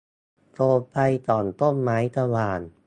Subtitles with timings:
[0.53, 0.95] โคมไฟ
[1.27, 2.59] ส่องต้นไม้สว่าง